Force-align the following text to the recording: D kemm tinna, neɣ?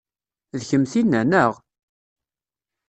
D 0.59 0.61
kemm 0.69 0.83
tinna, 0.91 1.21
neɣ? 1.23 1.53